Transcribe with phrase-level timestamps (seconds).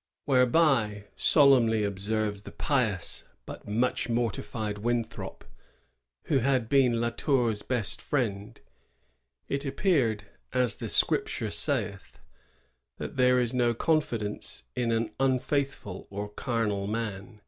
[0.00, 5.44] "^ Whereby," solemnly observes the pious but much mortified Winthrop,
[6.22, 8.66] who had been La Tour's best friend, ^
[9.46, 10.24] it appeared
[10.54, 12.18] (as the Scripture saith)
[12.96, 17.42] that there is no confidence in an un&ithful or carnal man."